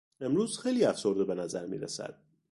امروز 0.21 0.59
خیلی 0.59 0.85
افسرده 0.85 1.25
به 1.25 1.35
نظر 1.35 1.65
میرسد. 1.65 2.19